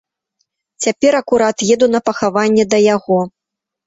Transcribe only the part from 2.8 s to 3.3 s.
яго.